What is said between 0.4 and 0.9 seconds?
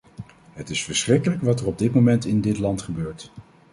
Het is